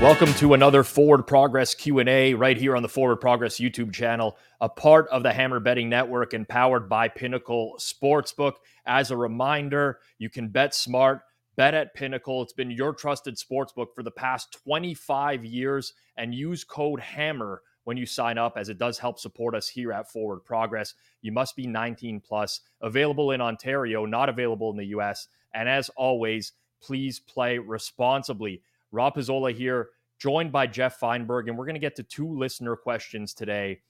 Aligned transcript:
Welcome 0.00 0.32
to 0.36 0.54
another 0.54 0.82
Forward 0.82 1.26
Progress 1.26 1.74
Q&A 1.74 2.32
right 2.32 2.56
here 2.56 2.74
on 2.74 2.82
the 2.82 2.88
Forward 2.88 3.20
Progress 3.20 3.60
YouTube 3.60 3.92
channel, 3.92 4.38
a 4.58 4.66
part 4.66 5.06
of 5.08 5.22
the 5.22 5.30
Hammer 5.30 5.60
Betting 5.60 5.90
Network 5.90 6.32
and 6.32 6.48
powered 6.48 6.88
by 6.88 7.06
Pinnacle 7.08 7.74
Sportsbook. 7.78 8.54
As 8.86 9.10
a 9.10 9.16
reminder, 9.18 9.98
you 10.16 10.30
can 10.30 10.48
bet 10.48 10.74
smart, 10.74 11.20
bet 11.54 11.74
at 11.74 11.92
Pinnacle. 11.92 12.40
It's 12.40 12.54
been 12.54 12.70
your 12.70 12.94
trusted 12.94 13.36
sportsbook 13.36 13.88
for 13.94 14.02
the 14.02 14.10
past 14.10 14.56
25 14.64 15.44
years 15.44 15.92
and 16.16 16.34
use 16.34 16.64
code 16.64 17.00
HAMMER 17.00 17.60
when 17.84 17.98
you 17.98 18.06
sign 18.06 18.38
up 18.38 18.54
as 18.56 18.70
it 18.70 18.78
does 18.78 18.98
help 18.98 19.18
support 19.18 19.54
us 19.54 19.68
here 19.68 19.92
at 19.92 20.10
Forward 20.10 20.46
Progress. 20.46 20.94
You 21.20 21.32
must 21.32 21.56
be 21.56 21.66
19 21.66 22.20
plus, 22.20 22.62
available 22.80 23.32
in 23.32 23.42
Ontario, 23.42 24.06
not 24.06 24.30
available 24.30 24.70
in 24.70 24.78
the 24.78 24.96
US. 24.96 25.28
And 25.52 25.68
as 25.68 25.90
always, 25.90 26.52
please 26.80 27.20
play 27.20 27.58
responsibly. 27.58 28.62
Rob 28.92 29.14
Pizzola 29.14 29.54
here, 29.54 29.90
joined 30.20 30.52
by 30.52 30.66
Geoff 30.66 31.00
Fienberg, 31.00 31.48
and 31.48 31.58
we're 31.58 31.64
going 31.64 31.74
to 31.74 31.80
get 31.80 31.96
to 31.96 32.02
two 32.02 32.28
listener 32.38 32.76
questions 32.76 33.34
today. 33.34 33.80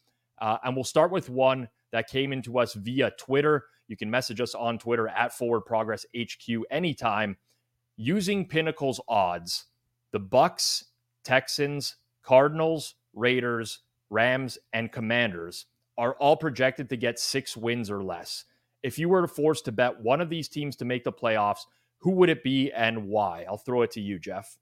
Uh, 0.41 0.56
and 0.65 0.75
we'll 0.75 0.84
start 0.84 1.11
with 1.11 1.29
one 1.29 1.69
that 1.93 2.09
came 2.09 2.33
into 2.33 2.59
us 2.59 2.73
via 2.75 3.11
Twitter. 3.19 3.66
You 3.89 3.97
can 3.97 4.11
message 4.11 4.41
us 4.41 4.55
on 4.55 4.79
Twitter 4.79 5.09
at 5.09 5.37
Forward 5.37 5.62
Progress 5.62 6.06
HQ 6.16 6.48
anytime. 6.70 7.37
Using 7.97 8.47
Pinnacle's 8.47 9.01
odds, 9.09 9.66
the 10.12 10.20
Bucks, 10.20 10.84
Texans, 11.25 11.97
Cardinals, 12.23 12.95
Raiders, 13.12 13.81
Rams, 14.09 14.56
and 14.73 14.91
Commanders 14.91 15.67
are 15.98 16.15
all 16.15 16.37
projected 16.37 16.89
to 16.89 16.97
get 16.97 17.19
six 17.19 17.56
wins 17.56 17.91
or 17.91 18.03
less. 18.03 18.45
If 18.83 18.98
you 18.98 19.11
were 19.11 19.27
forced 19.27 19.67
to 19.67 19.73
bet 19.73 20.01
one 20.01 20.20
of 20.23 20.31
these 20.31 20.48
teams 20.48 20.77
to 20.77 20.87
make 20.87 21.05
the 21.05 21.12
playoffs, 21.12 21.67
who 21.98 22.12
would 22.12 22.31
it 22.31 22.42
be 22.42 22.73
and 22.73 23.09
why? 23.09 23.45
I'll 23.47 23.59
throw 23.59 23.83
it 23.83 23.91
to 23.92 24.01
you, 24.01 24.19
Geoff. 24.19 24.56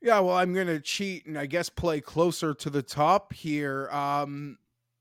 Yeah, 0.00 0.20
well, 0.20 0.36
I'm 0.36 0.54
going 0.54 0.68
to 0.68 0.80
cheat 0.80 1.26
and 1.26 1.36
I 1.38 1.46
guess 1.46 1.68
play 1.68 2.00
closer 2.00 2.54
to 2.54 2.70
the 2.70 2.82
top 2.82 3.32
here. 3.32 3.88
Um, 3.90 4.58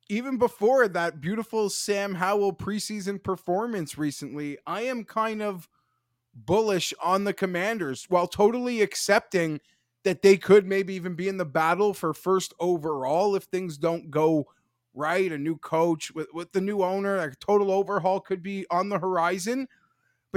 even 0.10 0.38
before 0.38 0.88
that 0.88 1.22
beautiful 1.22 1.70
Sam 1.70 2.16
Howell 2.16 2.54
preseason 2.54 3.22
performance 3.22 3.98
recently, 3.98 4.58
I 4.66 4.82
am 4.82 5.04
kind 5.04 5.42
of 5.42 5.68
bullish 6.36 6.94
on 7.04 7.26
the 7.26 7.34
Commanders 7.34 8.06
while 8.10 8.28
totally 8.28 8.82
accepting 8.82 9.62
that 10.04 10.22
they 10.22 10.38
could 10.38 10.66
maybe 10.66 10.94
even 10.96 11.16
be 11.16 11.28
in 11.28 11.38
the 11.38 11.46
battle 11.46 11.94
for 11.94 12.14
first 12.14 12.54
overall 12.60 13.36
if 13.36 13.44
things 13.46 13.78
don't 13.78 14.12
go 14.12 14.48
right. 14.94 15.32
A 15.32 15.38
new 15.38 15.58
coach 15.58 16.14
with, 16.16 16.28
with 16.34 16.52
the 16.54 16.62
new 16.62 16.84
owner, 16.84 17.18
a 17.18 17.36
total 17.36 17.72
overhaul 17.72 18.20
could 18.22 18.44
be 18.44 18.66
on 18.72 18.90
the 18.90 19.00
horizon. 19.00 19.68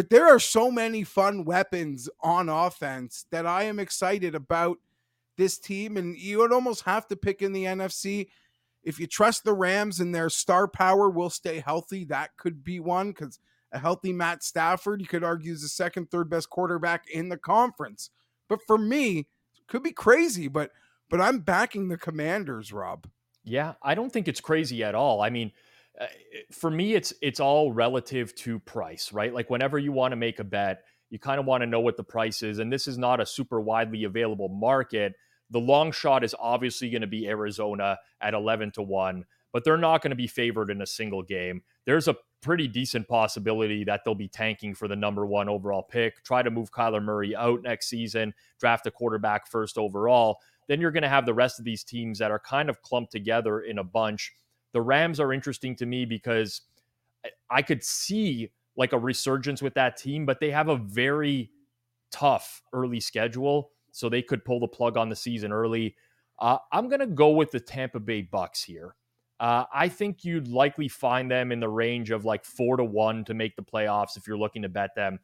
But 0.00 0.08
there 0.08 0.34
are 0.34 0.38
so 0.38 0.70
many 0.70 1.04
fun 1.04 1.44
weapons 1.44 2.08
on 2.22 2.48
offense 2.48 3.26
that 3.30 3.44
I 3.44 3.64
am 3.64 3.78
excited 3.78 4.34
about 4.34 4.78
this 5.36 5.58
team. 5.58 5.98
And 5.98 6.16
you 6.16 6.38
would 6.38 6.54
almost 6.54 6.84
have 6.84 7.06
to 7.08 7.16
pick 7.16 7.42
in 7.42 7.52
the 7.52 7.66
NFC. 7.66 8.28
If 8.82 8.98
you 8.98 9.06
trust 9.06 9.44
the 9.44 9.52
Rams 9.52 10.00
and 10.00 10.14
their 10.14 10.30
star 10.30 10.66
power 10.68 11.10
will 11.10 11.28
stay 11.28 11.60
healthy, 11.60 12.04
that 12.06 12.34
could 12.38 12.64
be 12.64 12.80
one 12.80 13.10
because 13.10 13.40
a 13.72 13.78
healthy 13.78 14.14
Matt 14.14 14.42
Stafford, 14.42 15.02
you 15.02 15.06
could 15.06 15.22
argue, 15.22 15.52
is 15.52 15.60
the 15.60 15.68
second, 15.68 16.10
third 16.10 16.30
best 16.30 16.48
quarterback 16.48 17.04
in 17.12 17.28
the 17.28 17.36
conference. 17.36 18.08
But 18.48 18.60
for 18.66 18.78
me, 18.78 19.26
could 19.66 19.82
be 19.82 19.92
crazy, 19.92 20.48
but 20.48 20.70
but 21.10 21.20
I'm 21.20 21.40
backing 21.40 21.88
the 21.88 21.98
Commanders, 21.98 22.72
Rob. 22.72 23.06
Yeah, 23.44 23.74
I 23.82 23.94
don't 23.94 24.10
think 24.10 24.28
it's 24.28 24.40
crazy 24.40 24.82
at 24.82 24.94
all. 24.94 25.20
I 25.20 25.28
mean, 25.28 25.52
uh, 26.00 26.06
for 26.50 26.70
me, 26.70 26.94
it's 26.94 27.12
it's 27.20 27.40
all 27.40 27.72
relative 27.72 28.34
to 28.36 28.58
price, 28.58 29.12
right? 29.12 29.32
Like 29.32 29.50
whenever 29.50 29.78
you 29.78 29.92
want 29.92 30.12
to 30.12 30.16
make 30.16 30.38
a 30.38 30.44
bet, 30.44 30.84
you 31.10 31.18
kind 31.18 31.38
of 31.38 31.46
want 31.46 31.62
to 31.62 31.66
know 31.66 31.80
what 31.80 31.96
the 31.96 32.04
price 32.04 32.42
is, 32.42 32.58
and 32.58 32.72
this 32.72 32.88
is 32.88 32.98
not 32.98 33.20
a 33.20 33.26
super 33.26 33.60
widely 33.60 34.04
available 34.04 34.48
market. 34.48 35.14
The 35.50 35.60
long 35.60 35.92
shot 35.92 36.24
is 36.24 36.34
obviously 36.38 36.90
going 36.90 37.02
to 37.02 37.06
be 37.06 37.28
Arizona 37.28 37.98
at 38.20 38.34
eleven 38.34 38.70
to 38.72 38.82
one, 38.82 39.24
but 39.52 39.64
they're 39.64 39.76
not 39.76 40.02
going 40.02 40.10
to 40.10 40.16
be 40.16 40.26
favored 40.26 40.70
in 40.70 40.80
a 40.80 40.86
single 40.86 41.22
game. 41.22 41.62
There's 41.84 42.08
a 42.08 42.16
pretty 42.40 42.68
decent 42.68 43.06
possibility 43.06 43.84
that 43.84 44.00
they'll 44.02 44.14
be 44.14 44.28
tanking 44.28 44.74
for 44.74 44.88
the 44.88 44.96
number 44.96 45.26
one 45.26 45.48
overall 45.48 45.82
pick, 45.82 46.22
try 46.24 46.42
to 46.42 46.50
move 46.50 46.70
Kyler 46.72 47.02
Murray 47.02 47.36
out 47.36 47.62
next 47.62 47.88
season, 47.88 48.32
draft 48.58 48.86
a 48.86 48.90
quarterback 48.90 49.46
first 49.46 49.76
overall. 49.76 50.38
Then 50.66 50.80
you're 50.80 50.92
going 50.92 51.02
to 51.02 51.08
have 51.08 51.26
the 51.26 51.34
rest 51.34 51.58
of 51.58 51.66
these 51.66 51.84
teams 51.84 52.18
that 52.20 52.30
are 52.30 52.38
kind 52.38 52.70
of 52.70 52.80
clumped 52.80 53.12
together 53.12 53.60
in 53.60 53.78
a 53.78 53.84
bunch 53.84 54.32
the 54.72 54.82
Rams 54.82 55.20
are 55.20 55.32
interesting 55.32 55.74
to 55.76 55.86
me 55.86 56.04
because 56.04 56.62
I 57.50 57.62
could 57.62 57.82
see 57.82 58.50
like 58.76 58.92
a 58.92 58.98
resurgence 58.98 59.62
with 59.62 59.74
that 59.74 59.96
team, 59.96 60.24
but 60.24 60.40
they 60.40 60.50
have 60.50 60.68
a 60.68 60.76
very 60.76 61.50
tough 62.10 62.62
early 62.72 63.00
schedule, 63.00 63.70
so 63.92 64.08
they 64.08 64.22
could 64.22 64.44
pull 64.44 64.60
the 64.60 64.68
plug 64.68 64.96
on 64.96 65.08
the 65.08 65.16
season 65.16 65.52
early. 65.52 65.96
Uh, 66.38 66.58
I'm 66.72 66.88
going 66.88 67.00
to 67.00 67.06
go 67.06 67.30
with 67.30 67.50
the 67.50 67.60
Tampa 67.60 68.00
Bay 68.00 68.22
Bucks 68.22 68.62
here. 68.62 68.94
Uh, 69.40 69.64
I 69.72 69.88
think 69.88 70.24
you'd 70.24 70.48
likely 70.48 70.88
find 70.88 71.30
them 71.30 71.50
in 71.50 71.60
the 71.60 71.68
range 71.68 72.10
of 72.10 72.24
like 72.24 72.44
four 72.44 72.76
to 72.76 72.84
one 72.84 73.24
to 73.24 73.34
make 73.34 73.56
the 73.56 73.62
playoffs 73.62 74.16
if 74.16 74.26
you're 74.26 74.38
looking 74.38 74.62
to 74.62 74.68
bet 74.68 74.94
them. 74.94 75.18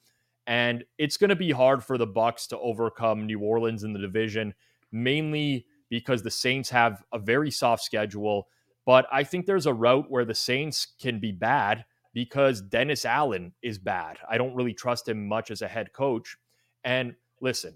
And 0.46 0.84
it's 0.96 1.16
going 1.16 1.30
to 1.30 1.36
be 1.36 1.50
hard 1.50 1.84
for 1.84 1.98
the 1.98 2.06
Bucks 2.06 2.46
to 2.48 2.58
overcome 2.58 3.26
New 3.26 3.40
Orleans 3.40 3.84
in 3.84 3.92
the 3.92 3.98
division, 3.98 4.54
mainly 4.92 5.66
because 5.88 6.22
the 6.22 6.30
Saints 6.30 6.70
have 6.70 7.02
a 7.12 7.18
very 7.18 7.50
soft 7.50 7.82
schedule. 7.82 8.48
But 8.86 9.06
I 9.12 9.24
think 9.24 9.44
there's 9.44 9.66
a 9.66 9.74
route 9.74 10.06
where 10.08 10.24
the 10.24 10.34
Saints 10.34 10.86
can 11.00 11.20
be 11.20 11.32
bad 11.32 11.84
because 12.14 12.62
Dennis 12.62 13.04
Allen 13.04 13.52
is 13.62 13.78
bad. 13.78 14.16
I 14.30 14.38
don't 14.38 14.54
really 14.54 14.72
trust 14.72 15.08
him 15.08 15.28
much 15.28 15.50
as 15.50 15.60
a 15.60 15.68
head 15.68 15.92
coach. 15.92 16.36
And 16.84 17.14
listen, 17.42 17.74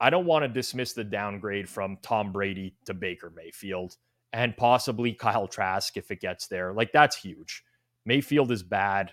I 0.00 0.08
don't 0.08 0.24
want 0.24 0.44
to 0.44 0.48
dismiss 0.48 0.94
the 0.94 1.04
downgrade 1.04 1.68
from 1.68 1.98
Tom 2.00 2.32
Brady 2.32 2.74
to 2.86 2.94
Baker 2.94 3.30
Mayfield 3.36 3.96
and 4.32 4.56
possibly 4.56 5.12
Kyle 5.12 5.48
Trask 5.48 5.96
if 5.96 6.10
it 6.10 6.20
gets 6.20 6.46
there. 6.46 6.72
Like, 6.72 6.92
that's 6.92 7.16
huge. 7.16 7.64
Mayfield 8.06 8.50
is 8.52 8.62
bad. 8.62 9.12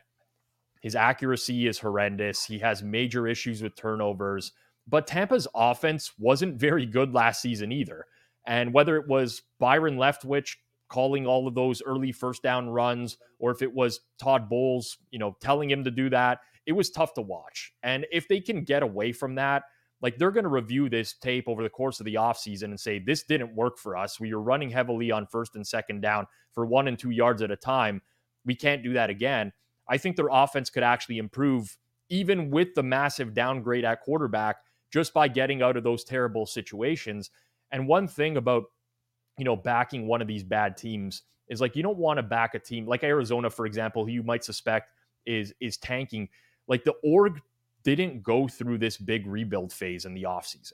His 0.81 0.95
accuracy 0.95 1.67
is 1.67 1.79
horrendous. 1.79 2.45
He 2.45 2.59
has 2.59 2.83
major 2.83 3.27
issues 3.27 3.61
with 3.61 3.75
turnovers. 3.75 4.53
But 4.87 5.07
Tampa's 5.07 5.47
offense 5.53 6.13
wasn't 6.17 6.59
very 6.59 6.85
good 6.85 7.13
last 7.13 7.41
season 7.41 7.71
either. 7.71 8.05
And 8.45 8.73
whether 8.73 8.95
it 8.95 9.07
was 9.07 9.41
Byron 9.59 9.97
Leftwich 9.97 10.55
calling 10.89 11.27
all 11.27 11.47
of 11.47 11.55
those 11.55 11.81
early 11.85 12.11
first 12.11 12.43
down 12.43 12.69
runs 12.69 13.17
or 13.39 13.51
if 13.51 13.61
it 13.61 13.73
was 13.73 14.01
Todd 14.17 14.49
Bowles, 14.49 14.97
you 15.11 15.19
know, 15.19 15.35
telling 15.41 15.69
him 15.69 15.83
to 15.83 15.91
do 15.91 16.09
that, 16.09 16.39
it 16.65 16.71
was 16.73 16.89
tough 16.89 17.13
to 17.15 17.21
watch. 17.21 17.73
And 17.83 18.05
if 18.11 18.27
they 18.27 18.39
can 18.39 18.63
get 18.63 18.83
away 18.83 19.11
from 19.11 19.35
that, 19.35 19.63
like 20.01 20.17
they're 20.17 20.31
going 20.31 20.43
to 20.43 20.49
review 20.49 20.89
this 20.89 21.13
tape 21.13 21.47
over 21.47 21.63
the 21.63 21.69
course 21.69 21.99
of 21.99 22.05
the 22.05 22.15
offseason 22.15 22.65
and 22.65 22.79
say, 22.79 22.99
this 22.99 23.23
didn't 23.23 23.55
work 23.55 23.79
for 23.79 23.97
us. 23.97 24.19
We 24.19 24.33
were 24.33 24.41
running 24.41 24.69
heavily 24.69 25.11
on 25.11 25.25
first 25.25 25.55
and 25.55 25.65
second 25.65 26.01
down 26.01 26.27
for 26.53 26.65
one 26.65 26.87
and 26.87 26.99
two 26.99 27.09
yards 27.09 27.41
at 27.41 27.51
a 27.51 27.55
time. 27.55 28.01
We 28.45 28.55
can't 28.55 28.83
do 28.83 28.93
that 28.93 29.09
again. 29.09 29.51
I 29.89 29.97
think 29.97 30.15
their 30.15 30.29
offense 30.31 30.69
could 30.69 30.83
actually 30.83 31.17
improve 31.17 31.77
even 32.09 32.51
with 32.51 32.75
the 32.75 32.83
massive 32.83 33.33
downgrade 33.33 33.85
at 33.85 34.01
quarterback 34.01 34.57
just 34.91 35.13
by 35.13 35.27
getting 35.27 35.61
out 35.61 35.77
of 35.77 35.83
those 35.83 36.03
terrible 36.03 36.45
situations. 36.45 37.31
And 37.71 37.87
one 37.87 38.07
thing 38.07 38.37
about 38.37 38.65
you 39.37 39.45
know, 39.45 39.55
backing 39.55 40.07
one 40.07 40.21
of 40.21 40.27
these 40.27 40.43
bad 40.43 40.77
teams 40.77 41.23
is 41.49 41.61
like 41.61 41.75
you 41.75 41.83
don't 41.83 41.97
want 41.97 42.17
to 42.17 42.23
back 42.23 42.55
a 42.55 42.59
team 42.59 42.85
like 42.85 43.03
Arizona, 43.03 43.49
for 43.49 43.65
example, 43.65 44.05
who 44.05 44.11
you 44.11 44.23
might 44.23 44.43
suspect 44.43 44.91
is 45.25 45.53
is 45.59 45.77
tanking. 45.77 46.29
Like 46.67 46.83
the 46.83 46.95
org 47.03 47.41
didn't 47.83 48.23
go 48.23 48.47
through 48.47 48.79
this 48.79 48.97
big 48.97 49.25
rebuild 49.25 49.71
phase 49.71 50.05
in 50.05 50.13
the 50.13 50.23
offseason. 50.23 50.73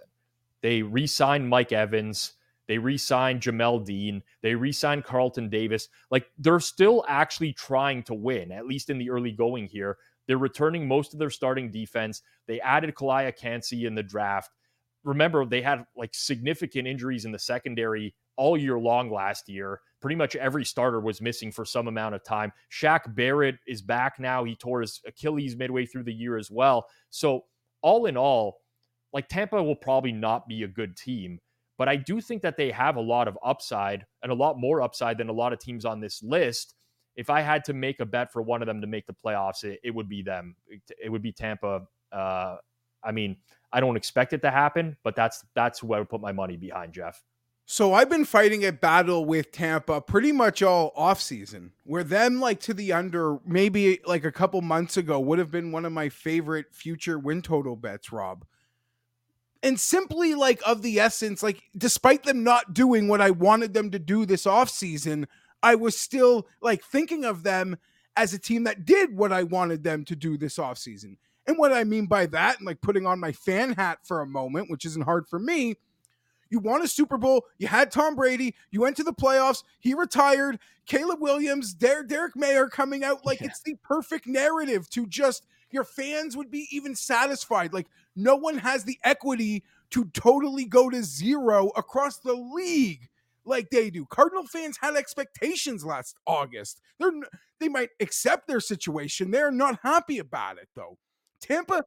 They 0.61 0.81
re-signed 0.81 1.47
Mike 1.47 1.71
Evans, 1.71 2.33
they 2.67 2.77
re-signed 2.77 3.41
Jamel 3.41 3.85
Dean, 3.85 4.23
they 4.41 4.55
re-signed 4.55 5.03
Carlton 5.03 5.49
Davis. 5.49 5.89
Like 6.09 6.27
they're 6.37 6.59
still 6.59 7.03
actually 7.07 7.53
trying 7.53 8.03
to 8.03 8.13
win, 8.13 8.51
at 8.51 8.65
least 8.65 8.89
in 8.89 8.97
the 8.97 9.09
early 9.09 9.31
going 9.31 9.67
here. 9.67 9.97
They're 10.25 10.37
returning 10.37 10.87
most 10.87 11.13
of 11.13 11.19
their 11.19 11.29
starting 11.29 11.69
defense. 11.69 12.21
They 12.47 12.61
added 12.61 12.95
Calijah 12.95 13.37
Kancey 13.37 13.85
in 13.85 13.93
the 13.93 14.03
draft. 14.03 14.51
Remember, 15.03 15.45
they 15.45 15.61
had 15.61 15.85
like 15.97 16.15
significant 16.15 16.87
injuries 16.87 17.25
in 17.25 17.33
the 17.33 17.39
secondary 17.39 18.15
all 18.37 18.57
year 18.57 18.79
long 18.79 19.11
last 19.11 19.49
year. 19.49 19.79
Pretty 20.01 20.15
much 20.15 20.35
every 20.35 20.65
starter 20.65 20.99
was 20.99 21.21
missing 21.21 21.51
for 21.51 21.63
some 21.63 21.87
amount 21.87 22.15
of 22.15 22.23
time. 22.23 22.51
Shaq 22.71 23.15
Barrett 23.15 23.55
is 23.67 23.81
back 23.81 24.19
now. 24.19 24.43
He 24.43 24.55
tore 24.55 24.81
his 24.81 25.01
Achilles 25.07 25.55
midway 25.55 25.85
through 25.85 26.03
the 26.03 26.13
year 26.13 26.37
as 26.37 26.51
well. 26.51 26.85
So, 27.09 27.45
all 27.81 28.05
in 28.05 28.17
all, 28.17 28.59
like 29.13 29.27
Tampa 29.27 29.61
will 29.61 29.75
probably 29.75 30.11
not 30.11 30.47
be 30.47 30.63
a 30.63 30.67
good 30.67 30.97
team, 30.97 31.39
but 31.77 31.87
I 31.87 31.95
do 31.95 32.19
think 32.19 32.41
that 32.41 32.57
they 32.57 32.71
have 32.71 32.95
a 32.95 33.01
lot 33.01 33.27
of 33.27 33.37
upside 33.43 34.05
and 34.21 34.31
a 34.31 34.35
lot 34.35 34.57
more 34.57 34.81
upside 34.81 35.17
than 35.17 35.29
a 35.29 35.33
lot 35.33 35.53
of 35.53 35.59
teams 35.59 35.85
on 35.85 35.99
this 35.99 36.21
list. 36.23 36.75
If 37.15 37.29
I 37.29 37.41
had 37.41 37.63
to 37.65 37.73
make 37.73 37.99
a 37.99 38.05
bet 38.05 38.31
for 38.31 38.41
one 38.41 38.61
of 38.61 38.67
them 38.67 38.81
to 38.81 38.87
make 38.87 39.05
the 39.05 39.13
playoffs, 39.13 39.63
it, 39.63 39.79
it 39.83 39.91
would 39.91 40.09
be 40.09 40.23
them. 40.23 40.55
It, 40.67 40.81
it 41.03 41.09
would 41.09 41.21
be 41.21 41.31
Tampa. 41.31 41.81
Uh, 42.11 42.57
I 43.03 43.11
mean, 43.11 43.37
I 43.71 43.79
don't 43.79 43.97
expect 43.97 44.33
it 44.33 44.41
to 44.41 44.51
happen, 44.51 44.97
but 45.03 45.15
that's 45.15 45.45
that's 45.55 45.79
who 45.79 45.93
I 45.93 45.99
would 45.99 46.09
put 46.09 46.21
my 46.21 46.31
money 46.31 46.57
behind, 46.57 46.93
Geoff. 46.93 47.21
So 47.65 47.93
I've 47.93 48.09
been 48.09 48.25
fighting 48.25 48.65
a 48.65 48.71
battle 48.71 49.25
with 49.25 49.51
Tampa 49.51 50.01
pretty 50.01 50.31
much 50.31 50.61
all 50.61 50.91
off 50.95 51.21
season. 51.21 51.71
Where 51.85 52.03
them 52.03 52.39
like 52.39 52.59
to 52.61 52.73
the 52.73 52.91
under 52.93 53.39
maybe 53.45 53.99
like 54.05 54.25
a 54.25 54.31
couple 54.31 54.61
months 54.61 54.97
ago 54.97 55.19
would 55.19 55.39
have 55.39 55.49
been 55.51 55.71
one 55.71 55.85
of 55.85 55.93
my 55.93 56.09
favorite 56.09 56.67
future 56.73 57.17
win 57.17 57.41
total 57.41 57.75
bets, 57.75 58.11
Rob. 58.11 58.45
and 59.63 59.79
simply 59.79 60.35
like 60.35 60.61
of 60.65 60.81
the 60.81 60.99
essence, 60.99 61.41
like 61.41 61.63
despite 61.75 62.23
them 62.23 62.43
not 62.43 62.73
doing 62.73 63.07
what 63.07 63.21
I 63.21 63.31
wanted 63.31 63.73
them 63.73 63.89
to 63.91 63.99
do 63.99 64.25
this 64.25 64.43
offseason, 64.43 65.25
I 65.63 65.75
was 65.75 65.97
still 65.97 66.47
like 66.61 66.83
thinking 66.83 67.23
of 67.23 67.43
them 67.43 67.77
as 68.17 68.33
a 68.33 68.39
team 68.39 68.65
that 68.65 68.85
did 68.85 69.15
what 69.17 69.31
I 69.31 69.43
wanted 69.43 69.83
them 69.83 70.03
to 70.05 70.15
do 70.15 70.37
this 70.37 70.57
offseason. 70.57 71.15
And 71.47 71.57
what 71.57 71.73
I 71.73 71.85
mean 71.85 72.07
by 72.07 72.25
that, 72.27 72.57
and 72.57 72.67
like 72.67 72.81
putting 72.81 73.05
on 73.05 73.19
my 73.19 73.31
fan 73.31 73.73
hat 73.73 73.99
for 74.03 74.21
a 74.21 74.27
moment, 74.27 74.69
which 74.69 74.85
isn't 74.85 75.05
hard 75.05 75.27
for 75.27 75.39
me, 75.39 75.75
you 76.53 76.59
won 76.59 76.83
a 76.83 76.87
Super 76.87 77.17
Bowl. 77.17 77.47
You 77.57 77.67
had 77.67 77.89
Tom 77.89 78.13
Brady. 78.13 78.53
You 78.69 78.81
went 78.81 78.95
to 78.97 79.03
the 79.03 79.11
playoffs. 79.11 79.63
He 79.79 79.95
retired. 79.95 80.59
Caleb 80.85 81.19
Williams, 81.19 81.73
Der- 81.73 82.03
Derek 82.03 82.35
Mayer 82.35 82.67
coming 82.67 83.03
out. 83.03 83.25
Like 83.25 83.41
yeah. 83.41 83.47
it's 83.47 83.61
the 83.63 83.75
perfect 83.81 84.27
narrative 84.27 84.87
to 84.91 85.07
just 85.07 85.47
your 85.71 85.83
fans 85.83 86.37
would 86.37 86.51
be 86.51 86.67
even 86.69 86.95
satisfied. 86.95 87.73
Like 87.73 87.87
no 88.15 88.35
one 88.35 88.59
has 88.59 88.83
the 88.83 88.99
equity 89.03 89.63
to 89.89 90.05
totally 90.13 90.65
go 90.65 90.91
to 90.91 91.01
zero 91.01 91.71
across 91.75 92.19
the 92.19 92.33
league 92.33 93.09
like 93.45 93.71
they 93.71 93.89
do. 93.89 94.05
Cardinal 94.05 94.45
fans 94.45 94.77
had 94.79 94.95
expectations 94.95 95.83
last 95.83 96.15
August. 96.27 96.81
They're 96.99 97.13
they 97.59 97.67
might 97.67 97.89
accept 97.99 98.47
their 98.47 98.59
situation. 98.59 99.31
They're 99.31 99.49
not 99.49 99.79
happy 99.81 100.19
about 100.19 100.59
it 100.59 100.69
though. 100.75 100.99
Tampa 101.41 101.83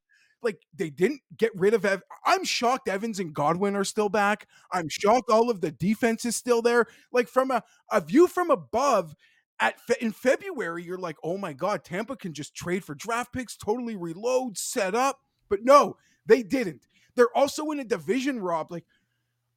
like 0.46 0.62
they 0.74 0.90
didn't 0.90 1.20
get 1.36 1.52
rid 1.54 1.74
of 1.74 1.84
Ev- 1.84 2.04
I'm 2.24 2.44
shocked 2.44 2.88
Evans 2.88 3.20
and 3.20 3.34
Godwin 3.34 3.76
are 3.76 3.84
still 3.84 4.08
back. 4.08 4.46
I'm 4.72 4.88
shocked 4.88 5.30
all 5.30 5.50
of 5.50 5.60
the 5.60 5.72
defense 5.72 6.24
is 6.24 6.36
still 6.36 6.62
there. 6.62 6.86
Like 7.12 7.28
from 7.28 7.50
a, 7.50 7.62
a 7.92 8.00
view 8.00 8.28
from 8.28 8.50
above 8.50 9.14
at 9.60 9.80
fe- 9.80 9.96
in 10.00 10.12
February 10.12 10.84
you're 10.84 10.98
like, 10.98 11.16
"Oh 11.24 11.36
my 11.36 11.52
god, 11.52 11.84
Tampa 11.84 12.16
can 12.16 12.32
just 12.32 12.54
trade 12.54 12.84
for 12.84 12.94
draft 12.94 13.32
picks, 13.34 13.56
totally 13.56 13.96
reload, 13.96 14.56
set 14.56 14.94
up." 14.94 15.20
But 15.50 15.64
no, 15.64 15.96
they 16.24 16.42
didn't. 16.42 16.86
They're 17.16 17.36
also 17.36 17.70
in 17.72 17.80
a 17.80 17.84
division 17.84 18.40
rob 18.40 18.70
like 18.70 18.84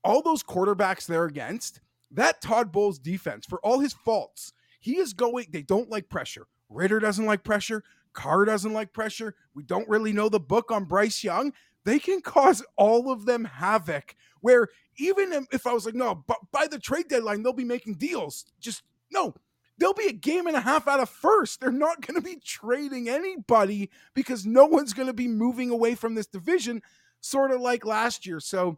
all 0.03 0.21
those 0.21 0.43
quarterbacks 0.43 1.05
they're 1.05 1.25
against. 1.25 1.81
That 2.11 2.41
Todd 2.41 2.71
Bowles 2.71 2.99
defense 2.99 3.45
for 3.45 3.59
all 3.63 3.79
his 3.79 3.93
faults, 3.93 4.53
he 4.79 4.97
is 4.97 5.13
going 5.13 5.47
they 5.51 5.61
don't 5.61 5.89
like 5.89 6.09
pressure. 6.09 6.47
Ridder 6.69 6.99
doesn't 6.99 7.25
like 7.25 7.43
pressure. 7.43 7.83
Carr 8.13 8.45
doesn't 8.45 8.73
like 8.73 8.93
pressure. 8.93 9.35
We 9.53 9.63
don't 9.63 9.89
really 9.89 10.13
know 10.13 10.29
the 10.29 10.39
book 10.39 10.71
on 10.71 10.85
Bryce 10.85 11.23
Young. 11.23 11.53
They 11.85 11.99
can 11.99 12.21
cause 12.21 12.63
all 12.75 13.11
of 13.11 13.25
them 13.25 13.45
havoc. 13.45 14.15
Where 14.41 14.67
even 14.97 15.47
if 15.51 15.67
I 15.67 15.73
was 15.73 15.85
like, 15.85 15.95
no, 15.95 16.15
but 16.15 16.37
by 16.51 16.67
the 16.67 16.79
trade 16.79 17.07
deadline, 17.07 17.43
they'll 17.43 17.53
be 17.53 17.63
making 17.63 17.95
deals. 17.95 18.45
Just 18.59 18.83
no, 19.11 19.33
they'll 19.77 19.93
be 19.93 20.07
a 20.07 20.13
game 20.13 20.47
and 20.47 20.55
a 20.55 20.61
half 20.61 20.87
out 20.87 20.99
of 20.99 21.09
first. 21.09 21.59
They're 21.59 21.71
not 21.71 22.01
going 22.05 22.15
to 22.15 22.25
be 22.25 22.39
trading 22.43 23.09
anybody 23.09 23.89
because 24.13 24.45
no 24.45 24.65
one's 24.65 24.93
going 24.93 25.07
to 25.07 25.13
be 25.13 25.27
moving 25.27 25.69
away 25.69 25.95
from 25.95 26.15
this 26.15 26.27
division, 26.27 26.81
sort 27.21 27.51
of 27.51 27.61
like 27.61 27.85
last 27.85 28.25
year. 28.25 28.39
So, 28.39 28.77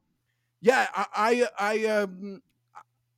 yeah, 0.62 0.88
I, 0.94 1.06
I, 1.16 1.48
I, 1.60 1.86
um, 1.88 2.42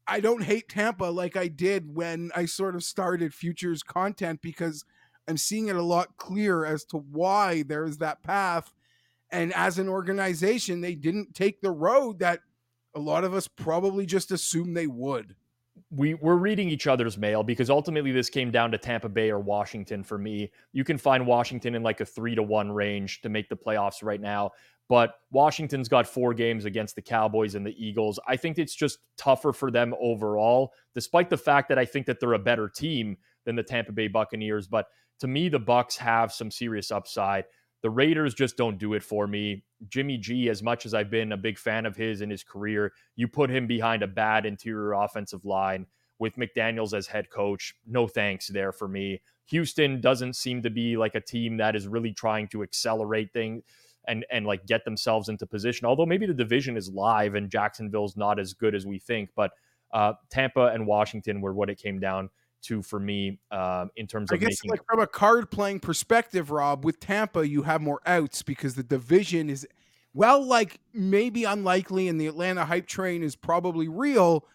I 0.08 0.20
don't 0.20 0.44
hate 0.44 0.70
Tampa 0.70 1.06
like 1.06 1.38
I 1.38 1.48
did 1.48 1.96
when 1.96 2.32
I 2.36 2.46
sort 2.46 2.76
of 2.76 2.84
started 2.84 3.34
futures 3.34 3.84
content 3.84 4.42
because 4.42 4.84
I'm 5.28 5.38
seeing 5.38 5.70
it 5.70 5.76
a 5.76 5.82
lot 5.82 6.18
clearer 6.18 6.66
as 6.66 6.84
to 6.86 6.98
why 6.98 7.64
there's 7.64 7.98
that 8.00 8.24
path. 8.24 8.74
And 9.32 9.54
as 9.54 9.80
an 9.80 9.90
organization, 9.90 10.82
they 10.82 10.96
didn't 10.96 11.34
take 11.34 11.62
the 11.62 11.72
road 11.72 12.20
that 12.20 12.42
a 12.96 13.00
lot 13.00 13.24
of 13.24 13.34
us 13.34 13.48
probably 13.48 14.06
just 14.06 14.32
assumed 14.32 14.76
they 14.76 14.88
would. 14.88 15.36
We, 15.90 16.14
we're 16.16 16.36
reading 16.36 16.70
each 16.70 16.86
other's 16.86 17.18
mail 17.18 17.42
because 17.44 17.70
ultimately 17.70 18.12
this 18.12 18.30
came 18.30 18.52
down 18.52 18.72
to 18.72 18.78
Tampa 18.78 19.10
Bay 19.10 19.32
or 19.32 19.40
Washington 19.40 20.04
for 20.04 20.18
me. 20.18 20.52
You 20.72 20.84
can 20.84 20.98
find 20.98 21.26
Washington 21.26 21.76
in 21.76 21.82
like 21.82 22.02
a 22.02 22.06
three 22.06 22.36
to 22.36 22.44
one 22.44 22.72
range 22.72 23.22
to 23.22 23.30
make 23.30 23.50
the 23.50 23.56
playoffs 23.56 24.04
right 24.04 24.22
now. 24.22 24.52
But 24.94 25.16
Washington's 25.32 25.90
got 25.90 26.06
four 26.06 26.36
games 26.36 26.66
against 26.66 26.94
the 26.94 27.02
Cowboys 27.02 27.56
and 27.56 27.66
the 27.66 27.74
Eagles. 27.84 28.20
I 28.28 28.38
think 28.38 28.60
it's 28.60 28.76
just 28.76 29.00
tougher 29.18 29.52
for 29.52 29.72
them 29.72 29.96
overall, 30.00 30.72
despite 30.94 31.32
the 31.32 31.38
fact 31.38 31.70
that 31.70 31.80
I 31.80 31.86
think 31.86 32.06
that 32.06 32.20
they're 32.20 32.34
a 32.34 32.38
better 32.38 32.70
team 32.70 33.18
than 33.44 33.56
the 33.56 33.64
Tampa 33.64 33.92
Bay 33.92 34.08
Buccaneers. 34.08 34.68
But 34.68 34.86
to 35.22 35.28
me, 35.28 35.50
the 35.50 35.58
Bucks 35.58 35.98
have 35.98 36.32
some 36.32 36.52
serious 36.52 36.92
upside. 36.92 37.46
The 37.82 37.90
Raiders 37.90 38.36
just 38.36 38.56
don't 38.56 38.78
do 38.78 38.94
it 38.94 39.02
for 39.02 39.26
me. 39.26 39.64
Jimmy 39.90 40.20
G, 40.20 40.48
as 40.48 40.62
much 40.62 40.86
as 40.86 40.94
I've 40.94 41.10
been 41.10 41.32
a 41.32 41.38
big 41.38 41.58
fan 41.58 41.88
of 41.88 41.96
his 41.96 42.22
in 42.22 42.30
his 42.30 42.44
career, 42.44 42.94
you 43.16 43.28
put 43.28 43.50
him 43.50 43.66
behind 43.66 44.04
a 44.04 44.08
bad 44.08 44.46
interior 44.46 44.94
offensive 44.94 45.44
line 45.44 45.88
with 46.20 46.36
McDaniels 46.36 46.96
as 46.96 47.08
head 47.08 47.32
coach. 47.32 47.74
No 47.88 48.06
thanks 48.06 48.48
there 48.48 48.72
for 48.72 48.88
me. 48.88 49.24
Houston 49.48 50.02
doesn't 50.02 50.36
seem 50.36 50.62
to 50.62 50.70
be 50.70 50.98
like 50.98 51.16
a 51.16 51.20
team 51.20 51.58
that 51.58 51.76
is 51.76 51.88
really 51.88 52.14
trying 52.14 52.48
to 52.50 52.62
accelerate 52.62 53.34
things 53.34 53.64
and 54.08 54.26
and 54.32 54.46
like 54.46 54.66
get 54.66 54.86
themselves 54.86 55.30
into 55.30 55.46
position. 55.46 55.86
Although 55.86 56.06
maybe 56.06 56.26
the 56.26 56.34
division 56.34 56.78
is 56.78 56.90
live 56.90 57.36
and 57.36 57.50
Jacksonville's 57.50 58.18
not 58.18 58.40
as 58.40 58.54
good 58.54 58.76
as 58.76 58.86
we 58.86 59.00
think, 59.00 59.30
but 59.36 59.52
uh, 59.94 60.14
Tampa 60.30 60.68
and 60.68 60.88
Washington 60.88 61.42
were 61.42 61.54
what 61.54 61.70
it 61.70 61.78
came 61.78 62.00
down 62.00 62.30
to 62.64 62.82
for 62.82 63.00
me 63.00 63.40
um, 63.52 63.92
in 63.96 64.08
terms 64.08 64.32
of 64.32 64.36
I 64.36 64.38
guess 64.38 64.64
making. 64.64 64.72
Like 64.72 64.82
from 64.90 65.00
a 65.00 65.08
card 65.08 65.52
playing 65.52 65.80
perspective, 65.82 66.52
Rob, 66.52 66.84
with 66.84 67.00
Tampa, 67.00 67.48
you 67.48 67.64
have 67.64 67.82
more 67.82 68.02
outs 68.06 68.42
because 68.42 68.76
the 68.76 68.84
division 68.84 69.50
is, 69.50 69.68
well, 70.14 70.44
like 70.44 70.80
maybe 70.94 71.44
unlikely, 71.44 72.08
and 72.08 72.20
the 72.20 72.28
Atlanta 72.28 72.66
hype 72.66 72.88
train 72.88 73.24
is 73.24 73.36
probably 73.36 73.88
real. 73.88 74.46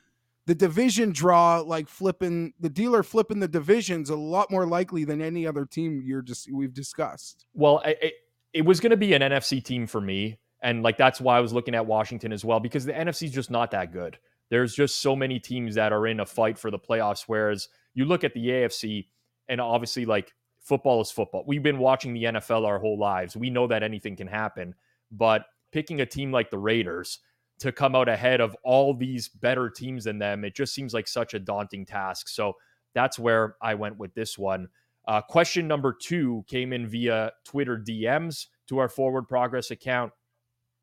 The 0.46 0.54
division 0.54 1.12
draw, 1.12 1.60
like 1.60 1.88
flipping 1.88 2.54
the 2.58 2.70
dealer 2.70 3.02
flipping 3.02 3.40
the 3.40 3.48
divisions, 3.48 4.08
a 4.08 4.16
lot 4.16 4.50
more 4.50 4.66
likely 4.66 5.04
than 5.04 5.20
any 5.20 5.46
other 5.46 5.66
team 5.66 6.02
you're 6.04 6.22
just 6.22 6.50
we've 6.50 6.72
discussed. 6.72 7.44
Well, 7.52 7.82
I, 7.84 7.96
I, 8.02 8.12
it 8.52 8.64
was 8.64 8.80
going 8.80 8.90
to 8.90 8.96
be 8.96 9.12
an 9.14 9.22
NFC 9.22 9.62
team 9.62 9.86
for 9.86 10.00
me, 10.00 10.38
and 10.62 10.82
like 10.82 10.96
that's 10.96 11.20
why 11.20 11.36
I 11.36 11.40
was 11.40 11.52
looking 11.52 11.74
at 11.74 11.86
Washington 11.86 12.32
as 12.32 12.44
well 12.44 12.60
because 12.60 12.84
the 12.84 12.92
NFC 12.92 13.24
is 13.24 13.32
just 13.32 13.50
not 13.50 13.70
that 13.72 13.92
good. 13.92 14.18
There's 14.50 14.74
just 14.74 15.00
so 15.02 15.14
many 15.14 15.38
teams 15.38 15.74
that 15.74 15.92
are 15.92 16.06
in 16.06 16.20
a 16.20 16.26
fight 16.26 16.58
for 16.58 16.70
the 16.70 16.78
playoffs, 16.78 17.24
whereas 17.26 17.68
you 17.94 18.06
look 18.06 18.24
at 18.24 18.32
the 18.32 18.46
AFC, 18.46 19.06
and 19.48 19.60
obviously, 19.60 20.06
like 20.06 20.32
football 20.60 21.00
is 21.00 21.10
football. 21.10 21.44
We've 21.46 21.62
been 21.62 21.78
watching 21.78 22.12
the 22.12 22.24
NFL 22.24 22.66
our 22.66 22.78
whole 22.78 22.98
lives. 22.98 23.36
We 23.36 23.50
know 23.50 23.66
that 23.66 23.82
anything 23.82 24.16
can 24.16 24.26
happen. 24.26 24.74
But 25.10 25.46
picking 25.72 26.00
a 26.00 26.06
team 26.06 26.30
like 26.30 26.50
the 26.50 26.58
Raiders 26.58 27.20
to 27.60 27.72
come 27.72 27.94
out 27.94 28.08
ahead 28.08 28.40
of 28.40 28.54
all 28.62 28.94
these 28.94 29.28
better 29.28 29.70
teams 29.70 30.04
than 30.04 30.18
them, 30.18 30.44
it 30.44 30.54
just 30.54 30.74
seems 30.74 30.94
like 30.94 31.08
such 31.08 31.34
a 31.34 31.38
daunting 31.38 31.86
task. 31.86 32.28
So 32.28 32.54
that's 32.94 33.18
where 33.18 33.56
I 33.62 33.74
went 33.74 33.98
with 33.98 34.14
this 34.14 34.38
one. 34.38 34.68
Uh, 35.08 35.22
question 35.22 35.66
number 35.66 35.96
two 35.98 36.44
came 36.48 36.70
in 36.70 36.86
via 36.86 37.32
Twitter 37.46 37.78
DMs 37.78 38.46
to 38.68 38.76
our 38.76 38.90
Forward 38.90 39.26
Progress 39.26 39.70
account. 39.70 40.12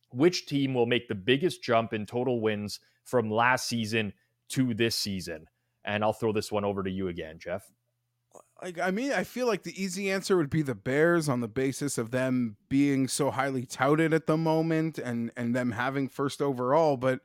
Which 0.10 0.48
team 0.48 0.74
will 0.74 0.88
make 0.88 1.08
the 1.08 1.16
biggest 1.16 1.62
jump 1.64 1.94
in 1.94 2.08
total 2.08 2.42
wins 2.42 2.80
from 3.04 3.30
last 3.30 3.68
season 3.68 4.14
to 4.50 4.74
this 4.74 4.96
season? 4.96 5.46
And 5.84 6.04
I'll 6.04 6.14
throw 6.14 6.34
this 6.34 6.52
one 6.52 6.66
over 6.66 6.82
to 6.82 6.90
you 6.90 7.08
again, 7.08 7.38
Geoff. 7.38 7.70
I 8.82 8.90
mean, 8.90 9.12
I 9.12 9.26
feel 9.26 9.46
like 9.46 9.62
the 9.62 9.80
easy 9.82 10.10
answer 10.10 10.38
would 10.38 10.50
be 10.50 10.64
the 10.64 10.74
Bears 10.74 11.30
on 11.30 11.42
the 11.42 11.48
basis 11.48 11.98
of 12.00 12.10
them 12.10 12.58
being 12.68 13.08
so 13.08 13.30
highly 13.30 13.66
touted 13.66 14.14
at 14.14 14.26
the 14.26 14.38
moment 14.38 14.98
and 14.98 15.30
and 15.38 15.56
them 15.56 15.72
having 15.72 16.08
first 16.08 16.42
overall. 16.42 16.98
But 16.98 17.20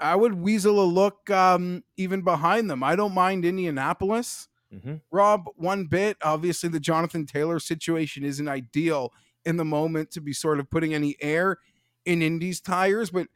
I 0.00 0.16
would 0.16 0.34
weasel 0.34 0.82
a 0.82 0.84
look 0.84 1.30
um, 1.30 1.84
even 1.96 2.22
behind 2.22 2.70
them. 2.70 2.82
I 2.82 2.96
don't 2.96 3.14
mind 3.14 3.44
Indianapolis. 3.44 4.48
Mm-hmm. 4.74 4.96
Rob, 5.10 5.46
one 5.56 5.86
bit. 5.86 6.16
Obviously, 6.22 6.68
the 6.68 6.80
Jonathan 6.80 7.26
Taylor 7.26 7.58
situation 7.58 8.24
isn't 8.24 8.48
ideal 8.48 9.12
in 9.44 9.56
the 9.56 9.64
moment 9.64 10.10
to 10.10 10.20
be 10.20 10.32
sort 10.32 10.60
of 10.60 10.70
putting 10.70 10.94
any 10.94 11.16
air 11.20 11.58
in 12.04 12.22
Indy's 12.22 12.60
tires, 12.60 13.10
but 13.10 13.28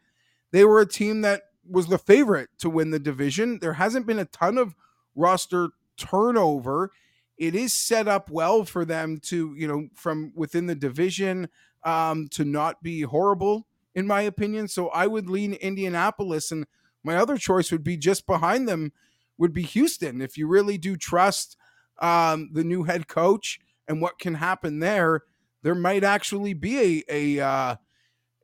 they 0.51 0.65
were 0.65 0.81
a 0.81 0.87
team 0.87 1.23
that 1.23 1.43
was 1.69 1.87
the 1.87 1.99
favorite 1.99 2.51
to 2.59 2.69
win 2.69 2.91
the 2.91 2.99
division. 2.99 3.59
There 3.61 3.75
hasn't 3.75 4.07
been 4.07 4.19
a 4.19 4.25
ton 4.25 4.59
of 4.59 4.75
roster 5.15 5.71
turnover. 5.97 6.91
It 7.39 7.55
is 7.55 7.73
set 7.73 8.09
up 8.09 8.31
well 8.31 8.65
for 8.65 8.85
them 8.85 9.21
to, 9.25 9.55
you 9.57 9.67
know, 9.67 9.89
from 9.95 10.33
within 10.35 10.67
the 10.67 10.75
division 10.75 11.49
um, 11.85 12.29
to 12.29 12.45
not 12.45 12.83
be 12.83 13.03
horrible, 13.03 13.67
in 13.95 14.07
my 14.07 14.23
opinion. 14.23 14.69
So 14.69 14.89
I 14.89 15.07
would 15.07 15.29
lean 15.29 15.55
Indianapolis, 15.55 16.51
and 16.51 16.67
my 17.03 17.17
other 17.17 17.37
choice 17.37 17.73
would 17.73 17.85
be 17.85 17.97
just 17.97 18.27
behind 18.27 18.69
them 18.69 18.93
would 19.39 19.53
be 19.53 19.63
Houston. 19.63 20.21
If 20.21 20.37
you 20.37 20.47
really 20.47 20.79
do 20.79 20.97
trust 20.97 21.57
um, 22.01 22.51
the 22.53 22.65
new 22.65 22.85
head 22.85 23.09
coach 23.09 23.59
and 23.89 24.01
what 24.01 24.19
can 24.19 24.35
happen 24.35 24.81
there, 24.81 25.23
there 25.63 25.75
might 25.75 26.05
actually 26.05 26.55
be 26.55 27.05
a 27.09 27.39
a 27.39 27.45
uh, 27.45 27.77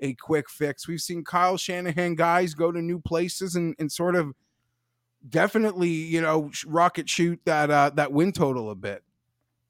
a 0.00 0.14
quick 0.14 0.48
fix. 0.48 0.86
We've 0.86 1.00
seen 1.00 1.24
Kyle 1.24 1.56
Shanahan 1.56 2.14
guys 2.14 2.54
go 2.54 2.72
to 2.72 2.80
new 2.80 3.00
places 3.00 3.54
and, 3.54 3.74
and 3.78 3.90
sort 3.90 4.16
of 4.16 4.32
definitely, 5.28 5.90
you 5.90 6.20
know, 6.20 6.50
rocket 6.66 7.08
shoot 7.08 7.40
that 7.44 7.70
uh, 7.70 7.90
that 7.94 8.12
win 8.12 8.32
total 8.32 8.70
a 8.70 8.74
bit. 8.74 9.02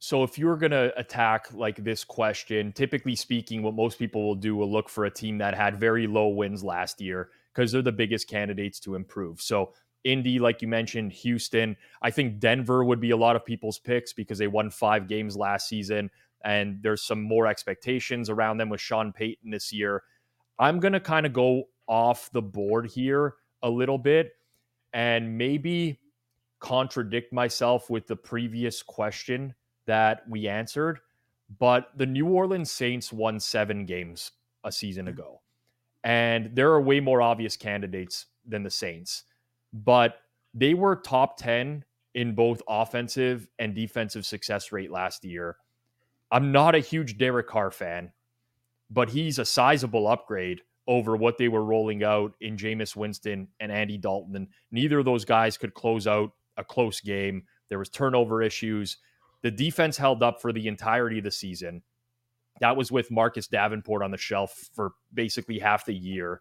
So 0.00 0.22
if 0.22 0.38
you're 0.38 0.56
going 0.56 0.70
to 0.70 0.96
attack 0.96 1.52
like 1.52 1.82
this 1.82 2.04
question, 2.04 2.72
typically 2.72 3.16
speaking, 3.16 3.62
what 3.62 3.74
most 3.74 3.98
people 3.98 4.24
will 4.24 4.36
do 4.36 4.54
will 4.54 4.70
look 4.70 4.88
for 4.88 5.06
a 5.06 5.10
team 5.10 5.38
that 5.38 5.56
had 5.56 5.80
very 5.80 6.06
low 6.06 6.28
wins 6.28 6.62
last 6.62 7.00
year 7.00 7.30
because 7.52 7.72
they're 7.72 7.82
the 7.82 7.90
biggest 7.90 8.28
candidates 8.28 8.78
to 8.80 8.94
improve. 8.94 9.40
So 9.40 9.72
Indy, 10.04 10.38
like 10.38 10.62
you 10.62 10.68
mentioned, 10.68 11.12
Houston. 11.12 11.76
I 12.02 12.10
think 12.10 12.38
Denver 12.38 12.84
would 12.84 13.00
be 13.00 13.10
a 13.10 13.16
lot 13.16 13.36
of 13.36 13.44
people's 13.44 13.78
picks 13.78 14.12
because 14.12 14.38
they 14.38 14.46
won 14.46 14.70
five 14.70 15.08
games 15.08 15.36
last 15.36 15.68
season, 15.68 16.10
and 16.44 16.78
there's 16.82 17.02
some 17.02 17.22
more 17.22 17.46
expectations 17.46 18.30
around 18.30 18.58
them 18.58 18.68
with 18.68 18.80
Sean 18.80 19.12
Payton 19.12 19.50
this 19.50 19.72
year. 19.72 20.02
I'm 20.58 20.80
going 20.80 20.92
to 20.92 21.00
kind 21.00 21.26
of 21.26 21.32
go 21.32 21.64
off 21.86 22.30
the 22.32 22.42
board 22.42 22.90
here 22.90 23.34
a 23.62 23.70
little 23.70 23.98
bit 23.98 24.32
and 24.92 25.36
maybe 25.36 26.00
contradict 26.60 27.32
myself 27.32 27.90
with 27.90 28.06
the 28.06 28.16
previous 28.16 28.82
question 28.82 29.54
that 29.86 30.22
we 30.28 30.48
answered. 30.48 31.00
But 31.58 31.90
the 31.96 32.06
New 32.06 32.28
Orleans 32.28 32.70
Saints 32.70 33.12
won 33.12 33.40
seven 33.40 33.86
games 33.86 34.32
a 34.64 34.72
season 34.72 35.06
mm-hmm. 35.06 35.18
ago. 35.18 35.40
And 36.04 36.54
there 36.54 36.70
are 36.72 36.80
way 36.80 37.00
more 37.00 37.22
obvious 37.22 37.56
candidates 37.56 38.26
than 38.46 38.62
the 38.62 38.70
Saints. 38.70 39.24
But 39.72 40.16
they 40.54 40.74
were 40.74 40.96
top 40.96 41.36
10 41.38 41.84
in 42.14 42.34
both 42.34 42.62
offensive 42.68 43.48
and 43.58 43.74
defensive 43.74 44.26
success 44.26 44.72
rate 44.72 44.90
last 44.90 45.24
year. 45.24 45.56
I'm 46.30 46.52
not 46.52 46.74
a 46.74 46.80
huge 46.80 47.16
Derek 47.18 47.46
Carr 47.46 47.70
fan, 47.70 48.12
but 48.90 49.10
he's 49.10 49.38
a 49.38 49.44
sizable 49.44 50.08
upgrade 50.08 50.62
over 50.86 51.16
what 51.16 51.36
they 51.36 51.48
were 51.48 51.64
rolling 51.64 52.02
out 52.02 52.32
in 52.40 52.56
Jameis 52.56 52.96
Winston 52.96 53.48
and 53.60 53.70
Andy 53.70 53.98
Dalton. 53.98 54.34
And 54.36 54.48
neither 54.72 54.98
of 54.98 55.04
those 55.04 55.24
guys 55.24 55.58
could 55.58 55.74
close 55.74 56.06
out 56.06 56.32
a 56.56 56.64
close 56.64 57.00
game. 57.00 57.44
There 57.68 57.78
was 57.78 57.90
turnover 57.90 58.42
issues. 58.42 58.96
The 59.42 59.50
defense 59.50 59.96
held 59.96 60.22
up 60.22 60.40
for 60.40 60.52
the 60.52 60.66
entirety 60.66 61.18
of 61.18 61.24
the 61.24 61.30
season. 61.30 61.82
That 62.60 62.76
was 62.76 62.90
with 62.90 63.10
Marcus 63.10 63.46
Davenport 63.46 64.02
on 64.02 64.10
the 64.10 64.16
shelf 64.16 64.70
for 64.74 64.92
basically 65.12 65.58
half 65.58 65.84
the 65.84 65.94
year. 65.94 66.40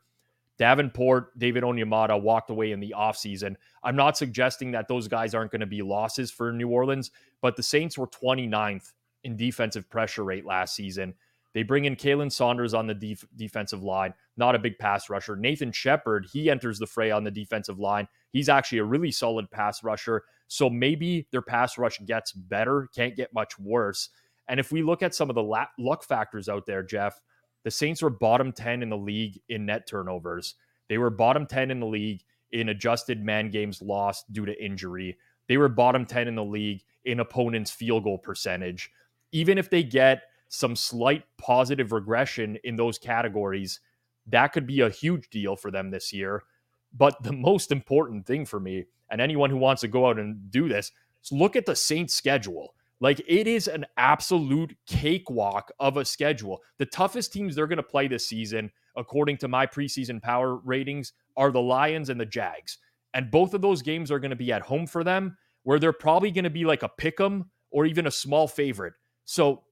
Davenport, 0.57 1.37
David 1.37 1.63
Onyemata 1.63 2.19
walked 2.19 2.49
away 2.49 2.71
in 2.71 2.79
the 2.79 2.95
offseason. 2.97 3.55
I'm 3.83 3.95
not 3.95 4.17
suggesting 4.17 4.71
that 4.71 4.87
those 4.87 5.07
guys 5.07 5.35
aren't 5.35 5.51
going 5.51 5.61
to 5.61 5.67
be 5.67 5.81
losses 5.81 6.31
for 6.31 6.51
New 6.51 6.69
Orleans, 6.69 7.11
but 7.41 7.55
the 7.55 7.63
Saints 7.63 7.97
were 7.97 8.07
29th 8.07 8.93
in 9.23 9.35
defensive 9.35 9.89
pressure 9.89 10.23
rate 10.23 10.45
last 10.45 10.75
season. 10.75 11.13
They 11.53 11.63
bring 11.63 11.85
in 11.85 11.95
Khalen 11.95 12.31
Saunders 12.31 12.73
on 12.73 12.87
the 12.87 12.93
def- 12.93 13.25
defensive 13.35 13.81
line, 13.81 14.13
not 14.35 14.55
a 14.55 14.59
big 14.59 14.77
pass 14.77 15.09
rusher. 15.09 15.35
Nathan 15.35 15.71
Shepard, 15.71 16.27
he 16.31 16.49
enters 16.49 16.77
the 16.77 16.85
fray 16.85 17.09
on 17.09 17.23
the 17.23 17.31
defensive 17.31 17.79
line. 17.79 18.07
He's 18.31 18.49
actually 18.49 18.79
a 18.79 18.83
really 18.83 19.11
solid 19.11 19.49
pass 19.49 19.83
rusher. 19.83 20.23
So 20.47 20.69
maybe 20.69 21.27
their 21.31 21.41
pass 21.41 21.77
rush 21.77 21.99
gets 22.05 22.31
better, 22.31 22.89
can't 22.95 23.15
get 23.15 23.33
much 23.33 23.57
worse. 23.57 24.09
And 24.47 24.59
if 24.59 24.71
we 24.71 24.81
look 24.81 25.01
at 25.01 25.15
some 25.15 25.29
of 25.29 25.35
the 25.35 25.43
la- 25.43 25.65
luck 25.79 26.03
factors 26.03 26.47
out 26.47 26.65
there, 26.65 26.83
Geoff, 26.83 27.19
the 27.67 27.71
Saints 27.71 28.01
were 28.01 28.09
bottom 28.09 28.53
10 28.53 28.81
in 28.81 28.87
the 28.87 28.95
league 28.95 29.41
in 29.49 29.65
net 29.65 29.85
turnovers. 29.87 30.55
They 30.87 30.97
were 30.97 31.09
bottom 31.09 31.45
10 31.45 31.69
in 31.69 31.81
the 31.81 31.85
league 31.85 32.23
in 32.53 32.69
adjusted 32.69 33.21
man 33.21 33.49
games 33.49 33.81
lost 33.81 34.31
due 34.31 34.45
to 34.45 34.63
injury. 34.63 35.17
They 35.49 35.57
were 35.57 35.67
bottom 35.67 36.05
10 36.05 36.29
in 36.29 36.35
the 36.35 36.45
league 36.45 36.83
in 37.03 37.19
opponents' 37.19 37.69
field 37.69 38.05
goal 38.05 38.19
percentage. 38.19 38.89
Even 39.33 39.57
if 39.57 39.69
they 39.69 39.83
get 39.83 40.21
some 40.47 40.77
slight 40.77 41.25
positive 41.37 41.91
regression 41.91 42.57
in 42.63 42.77
those 42.77 42.97
categories, 42.97 43.81
that 44.27 44.53
could 44.53 44.65
be 44.65 44.79
a 44.79 44.89
huge 44.89 45.29
deal 45.29 45.57
for 45.57 45.69
them 45.69 45.91
this 45.91 46.13
year. 46.13 46.43
But 46.95 47.21
the 47.21 47.33
most 47.33 47.73
important 47.73 48.25
thing 48.25 48.45
for 48.45 48.61
me, 48.61 48.85
and 49.11 49.19
anyone 49.19 49.49
who 49.49 49.57
wants 49.57 49.81
to 49.81 49.89
go 49.89 50.07
out 50.07 50.17
and 50.17 50.49
do 50.49 50.69
this, 50.69 50.93
is 51.21 51.33
look 51.33 51.57
at 51.57 51.65
the 51.65 51.75
Saints' 51.75 52.15
schedule. 52.15 52.75
Like 52.99 53.21
it 53.27 53.47
is 53.47 53.67
an 53.67 53.85
absolute 53.97 54.75
cakewalk 54.87 55.71
of 55.79 55.97
a 55.97 56.05
schedule. 56.05 56.61
The 56.79 56.85
toughest 56.85 57.31
teams 57.31 57.55
they're 57.55 57.67
going 57.67 57.77
to 57.77 57.83
play 57.83 58.07
this 58.07 58.27
season, 58.27 58.71
according 58.95 59.37
to 59.37 59.47
my 59.47 59.67
preseason 59.67 60.21
power 60.21 60.55
ratings, 60.55 61.13
are 61.35 61.51
the 61.51 61.61
Lions 61.61 62.09
and 62.09 62.19
the 62.19 62.25
Jags. 62.25 62.79
And 63.13 63.29
both 63.31 63.53
of 63.53 63.61
those 63.61 63.81
games 63.81 64.11
are 64.11 64.19
going 64.19 64.31
to 64.31 64.35
be 64.35 64.51
at 64.51 64.63
home 64.63 64.87
for 64.87 65.03
them, 65.03 65.37
where 65.63 65.79
they're 65.79 65.93
probably 65.93 66.31
going 66.31 66.43
to 66.43 66.49
be 66.49 66.65
like 66.65 66.83
a 66.83 66.89
pick 66.89 67.19
'em 67.21 67.51
or 67.71 67.85
even 67.85 68.07
a 68.07 68.11
small 68.11 68.47
favorite. 68.47 68.93
So 69.25 69.63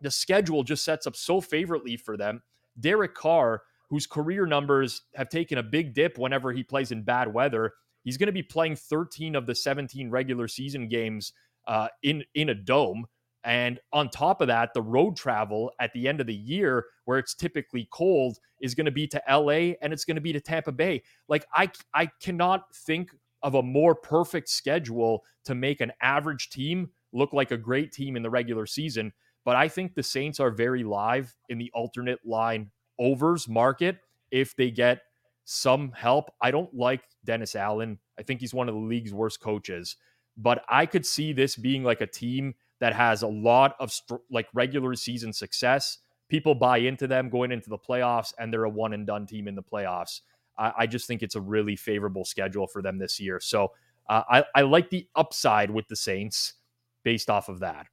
the 0.00 0.10
schedule 0.10 0.62
just 0.62 0.84
sets 0.84 1.06
up 1.06 1.16
so 1.16 1.40
favorably 1.40 1.96
for 1.96 2.16
them. 2.16 2.42
Derek 2.78 3.14
Carr, 3.14 3.62
whose 3.88 4.06
career 4.06 4.46
numbers 4.46 5.02
have 5.14 5.28
taken 5.28 5.58
a 5.58 5.62
big 5.62 5.94
dip 5.94 6.18
whenever 6.18 6.52
he 6.52 6.62
plays 6.62 6.92
in 6.92 7.02
bad 7.02 7.32
weather, 7.32 7.72
he's 8.04 8.16
going 8.16 8.26
to 8.26 8.32
be 8.32 8.42
playing 8.42 8.76
13 8.76 9.34
of 9.34 9.46
the 9.46 9.54
17 9.54 10.10
regular 10.10 10.46
season 10.46 10.88
games 10.88 11.32
uh, 11.68 11.88
in 12.02 12.24
in 12.34 12.48
a 12.48 12.54
dome. 12.54 13.06
And 13.44 13.78
on 13.92 14.10
top 14.10 14.40
of 14.40 14.48
that, 14.48 14.74
the 14.74 14.82
road 14.82 15.16
travel 15.16 15.70
at 15.80 15.92
the 15.92 16.08
end 16.08 16.20
of 16.20 16.26
the 16.26 16.34
year, 16.34 16.86
where 17.04 17.18
it's 17.18 17.34
typically 17.34 17.88
cold, 17.92 18.38
is 18.60 18.74
going 18.74 18.86
to 18.86 18.90
be 18.90 19.06
to 19.06 19.22
LA 19.30 19.74
and 19.80 19.92
it's 19.92 20.04
going 20.04 20.16
to 20.16 20.20
be 20.20 20.32
to 20.32 20.40
Tampa 20.40 20.72
Bay. 20.72 21.02
Like 21.28 21.46
I, 21.54 21.70
I 21.94 22.10
cannot 22.20 22.64
think 22.74 23.10
of 23.42 23.54
a 23.54 23.62
more 23.62 23.94
perfect 23.94 24.48
schedule 24.48 25.22
to 25.44 25.54
make 25.54 25.80
an 25.80 25.92
average 26.02 26.50
team 26.50 26.90
look 27.12 27.32
like 27.32 27.52
a 27.52 27.56
great 27.56 27.92
team 27.92 28.16
in 28.16 28.22
the 28.22 28.28
regular 28.28 28.66
season. 28.66 29.12
But 29.44 29.54
I 29.56 29.68
think 29.68 29.94
the 29.94 30.02
Saints 30.02 30.40
are 30.40 30.50
very 30.50 30.82
live 30.82 31.34
in 31.48 31.58
the 31.58 31.70
alternate 31.72 32.18
line 32.26 32.70
overs 32.98 33.48
market 33.48 33.98
if 34.30 34.56
they 34.56 34.70
get 34.70 35.02
some 35.44 35.92
help. 35.92 36.30
I 36.42 36.50
don't 36.50 36.74
like 36.74 37.04
Dennis 37.24 37.54
Allen. 37.54 37.98
I 38.18 38.24
think 38.24 38.40
he's 38.40 38.52
one 38.52 38.68
of 38.68 38.74
the 38.74 38.80
league's 38.80 39.14
worst 39.14 39.40
coaches 39.40 39.96
but 40.38 40.64
I 40.68 40.86
could 40.86 41.04
see 41.04 41.32
this 41.32 41.56
being 41.56 41.82
like 41.82 42.00
a 42.00 42.06
team 42.06 42.54
that 42.80 42.94
has 42.94 43.22
a 43.22 43.26
lot 43.26 43.74
of 43.80 43.92
st- 43.92 44.20
like 44.30 44.46
regular 44.54 44.94
season 44.94 45.32
success. 45.32 45.98
People 46.28 46.54
buy 46.54 46.78
into 46.78 47.06
them 47.06 47.28
going 47.28 47.50
into 47.50 47.68
the 47.68 47.78
playoffs, 47.78 48.32
and 48.38 48.52
they're 48.52 48.64
a 48.64 48.70
one 48.70 48.92
and 48.92 49.06
done 49.06 49.26
team 49.26 49.48
in 49.48 49.56
the 49.56 49.62
playoffs. 49.62 50.20
I, 50.56 50.72
I 50.78 50.86
just 50.86 51.06
think 51.06 51.22
it's 51.22 51.34
a 51.34 51.40
really 51.40 51.74
favorable 51.74 52.24
schedule 52.24 52.66
for 52.68 52.80
them 52.80 52.98
this 52.98 53.18
year. 53.18 53.40
So 53.40 53.72
uh, 54.08 54.22
I, 54.30 54.44
I 54.54 54.62
like 54.62 54.90
the 54.90 55.06
upside 55.16 55.70
with 55.70 55.88
the 55.88 55.96
Saints 55.96 56.54
based 57.02 57.28
off 57.28 57.48
of 57.48 57.60
that. 57.60 57.86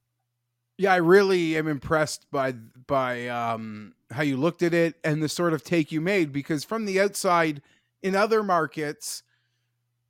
Yeah, 0.78 0.92
I 0.92 0.96
really 0.96 1.56
am 1.56 1.68
impressed 1.68 2.30
by 2.30 2.52
by 2.52 3.28
um, 3.28 3.94
how 4.10 4.22
you 4.22 4.36
looked 4.36 4.62
at 4.62 4.74
it 4.74 4.96
and 5.02 5.22
the 5.22 5.28
sort 5.28 5.54
of 5.54 5.64
take 5.64 5.90
you 5.90 6.02
made 6.02 6.32
because 6.32 6.64
from 6.64 6.84
the 6.84 7.00
outside 7.00 7.62
in 8.02 8.14
other 8.14 8.42
markets, 8.42 9.22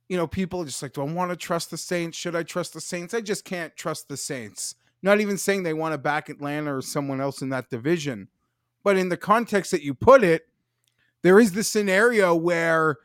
you 0.09 0.17
know, 0.17 0.27
people 0.27 0.63
just 0.63 0.81
like, 0.81 0.93
do 0.93 1.01
I 1.01 1.05
want 1.05 1.31
to 1.31 1.35
trust 1.35 1.71
the 1.71 1.77
Saints? 1.77 2.17
Should 2.17 2.35
I 2.35 2.43
trust 2.43 2.73
the 2.73 2.81
Saints? 2.81 3.13
I 3.13 3.21
just 3.21 3.43
can't 3.43 3.75
trust 3.75 4.07
the 4.07 4.17
Saints. 4.17 4.75
Not 5.01 5.19
even 5.19 5.37
saying 5.37 5.63
they 5.63 5.73
want 5.73 5.93
to 5.93 5.97
back 5.97 6.29
Atlanta 6.29 6.75
or 6.75 6.81
someone 6.81 7.21
else 7.21 7.41
in 7.41 7.49
that 7.49 7.69
division. 7.69 8.29
But 8.83 8.97
in 8.97 9.09
the 9.09 9.17
context 9.17 9.71
that 9.71 9.83
you 9.83 9.93
put 9.93 10.23
it, 10.23 10.47
there 11.21 11.39
is 11.39 11.51
the 11.51 11.63
scenario 11.63 12.35
where 12.35 12.97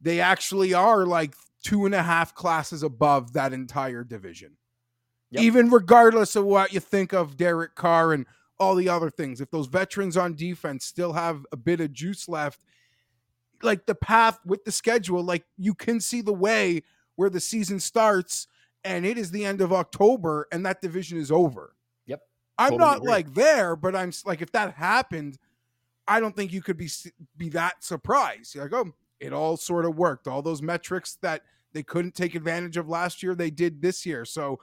they 0.00 0.20
actually 0.20 0.72
are 0.72 1.04
like 1.04 1.34
two 1.62 1.84
and 1.84 1.94
a 1.94 2.02
half 2.02 2.34
classes 2.34 2.82
above 2.82 3.32
that 3.32 3.52
entire 3.52 4.04
division. 4.04 4.56
Yep. 5.30 5.42
Even 5.42 5.70
regardless 5.70 6.36
of 6.36 6.44
what 6.44 6.72
you 6.72 6.78
think 6.78 7.12
of 7.12 7.36
Derek 7.36 7.74
Carr 7.74 8.12
and 8.12 8.24
all 8.60 8.76
the 8.76 8.88
other 8.88 9.10
things, 9.10 9.40
if 9.40 9.50
those 9.50 9.66
veterans 9.66 10.16
on 10.16 10.34
defense 10.34 10.84
still 10.84 11.12
have 11.14 11.44
a 11.50 11.56
bit 11.56 11.80
of 11.80 11.92
juice 11.92 12.28
left 12.28 12.60
like 13.62 13.86
the 13.86 13.94
path 13.94 14.38
with 14.44 14.64
the 14.64 14.72
schedule, 14.72 15.22
like 15.22 15.44
you 15.56 15.74
can 15.74 16.00
see 16.00 16.20
the 16.22 16.32
way 16.32 16.82
where 17.16 17.30
the 17.30 17.40
season 17.40 17.80
starts 17.80 18.48
and 18.84 19.04
it 19.04 19.18
is 19.18 19.30
the 19.30 19.44
end 19.44 19.60
of 19.60 19.72
October 19.72 20.46
and 20.52 20.64
that 20.64 20.80
division 20.80 21.18
is 21.18 21.30
over. 21.30 21.74
Yep. 22.06 22.20
I'm 22.58 22.70
totally 22.72 22.88
not 22.88 22.96
agree. 22.98 23.08
like 23.10 23.34
there, 23.34 23.76
but 23.76 23.96
I'm 23.96 24.12
like 24.24 24.42
if 24.42 24.52
that 24.52 24.74
happened, 24.74 25.38
I 26.08 26.20
don't 26.20 26.36
think 26.36 26.52
you 26.52 26.62
could 26.62 26.76
be 26.76 26.88
be 27.36 27.48
that 27.50 27.82
surprised. 27.82 28.54
You're 28.54 28.64
like, 28.64 28.74
oh, 28.74 28.92
it 29.18 29.32
all 29.32 29.56
sort 29.56 29.84
of 29.84 29.96
worked. 29.96 30.28
All 30.28 30.42
those 30.42 30.62
metrics 30.62 31.18
that 31.22 31.42
they 31.72 31.82
couldn't 31.82 32.14
take 32.14 32.34
advantage 32.34 32.76
of 32.76 32.88
last 32.88 33.22
year, 33.22 33.34
they 33.34 33.50
did 33.50 33.82
this 33.82 34.06
year. 34.06 34.24
So 34.24 34.60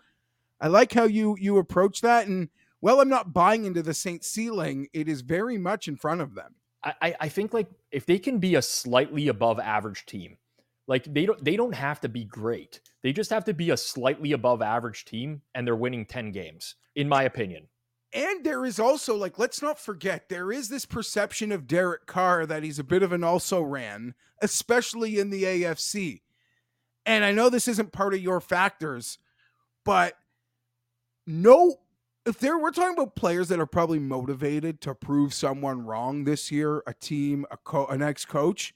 I 0.62 0.68
like 0.68 0.94
how 0.94 1.04
you 1.04 1.36
you 1.40 1.58
approach 1.58 2.02
that. 2.02 2.28
And 2.28 2.50
well, 2.82 3.02
I'm 3.02 3.10
not 3.10 3.34
buying 3.34 3.66
into 3.66 3.82
the 3.82 3.94
Saint 3.94 4.24
ceiling. 4.24 4.88
It 4.94 5.08
is 5.08 5.22
very 5.22 5.58
much 5.58 5.88
in 5.88 5.98
front 5.98 6.22
of 6.22 6.36
them. 6.36 6.56
I, 6.84 7.16
I 7.22 7.30
think 7.30 7.54
like 7.54 7.68
if 7.92 8.06
they 8.06 8.20
can 8.20 8.40
be 8.40 8.56
a 8.56 8.62
slightly 8.62 9.28
above 9.28 9.60
average 9.60 10.06
team, 10.06 10.38
like 10.88 11.06
they 11.14 11.26
don't 11.26 11.44
they 11.44 11.56
don't 11.56 11.76
have 11.76 12.02
to 12.02 12.10
be 12.10 12.26
great. 12.26 12.82
They 13.02 13.14
just 13.14 13.30
have 13.30 13.46
to 13.46 13.54
be 13.54 13.70
a 13.70 13.78
slightly 13.78 14.34
above 14.34 14.62
average 14.62 15.06
team 15.06 15.42
and 15.56 15.66
they're 15.66 15.76
winning 15.76 16.06
10 16.06 16.32
games, 16.32 16.76
in 16.96 17.08
my 17.08 17.24
opinion. 17.24 17.68
And 18.14 18.44
there 18.44 18.66
is 18.66 18.80
also 18.80 19.16
like 19.16 19.40
let's 19.40 19.62
not 19.62 19.80
forget 19.80 20.30
there 20.30 20.52
is 20.52 20.70
this 20.70 20.86
perception 20.86 21.52
of 21.52 21.68
Derek 21.68 22.06
Carr 22.06 22.46
that 22.46 22.64
he's 22.64 22.80
a 22.80 22.84
bit 22.84 23.02
of 23.02 23.14
an 23.14 23.24
also 23.24 23.62
ran, 23.62 24.14
especially 24.42 25.20
in 25.20 25.30
the 25.30 25.44
AFC. 25.44 26.22
And 27.06 27.24
I 27.24 27.32
know 27.32 27.50
this 27.50 27.68
isn't 27.68 27.92
part 27.92 28.14
of 28.14 28.22
your 28.22 28.40
factors, 28.40 29.18
but 29.84 30.16
no 31.26 31.78
if 32.26 32.40
there 32.40 32.58
we're 32.58 32.72
talking 32.72 32.94
about 32.94 33.16
players 33.16 33.50
that 33.50 33.60
are 33.60 33.66
probably 33.66 34.00
motivated 34.00 34.82
to 34.82 34.96
prove 34.96 35.34
someone 35.34 35.86
wrong 35.86 36.24
this 36.24 36.52
year, 36.52 36.84
a 36.88 36.94
team, 36.94 37.46
a 37.52 37.58
co- 37.58 37.88
an 37.88 38.02
ex-coach, 38.02 38.74